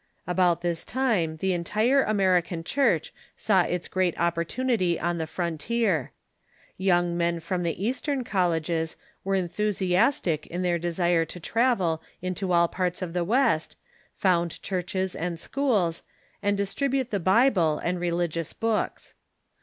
About 0.25 0.61
this 0.61 0.83
time 0.83 1.37
the 1.37 1.53
entire 1.53 2.01
American 2.01 2.63
Church 2.63 3.13
saw 3.37 3.61
its 3.61 3.87
great 3.87 4.19
opportunity 4.19 4.99
on 4.99 5.19
the 5.19 5.27
frontier. 5.27 6.11
Young 6.75 7.15
men 7.15 7.39
from 7.39 7.61
the 7.61 7.85
East 7.85 8.09
ern 8.09 8.23
colleges 8.23 8.97
were 9.23 9.35
enthusiastic 9.35 10.47
in 10.47 10.63
tlieir 10.63 10.81
desire 10.81 11.23
to 11.25 11.39
travel 11.39 12.01
into 12.19 12.51
all 12.51 12.67
parts 12.67 13.03
of 13.03 13.13
the 13.13 13.23
West, 13.23 13.75
found 14.15 14.59
churches 14.63 15.15
and 15.15 15.39
schools, 15.39 16.01
and 16.41 16.57
distribute 16.57 17.11
the 17.11 17.19
Bible 17.19 17.77
and 17.77 17.99
religious 17.99 18.53
books. 18.53 19.13